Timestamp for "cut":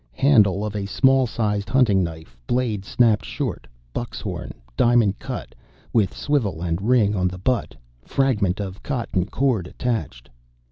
5.19-5.53